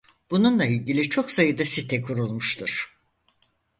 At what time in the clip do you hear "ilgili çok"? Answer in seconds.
0.65-1.31